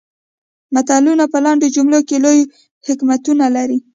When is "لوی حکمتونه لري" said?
2.25-3.77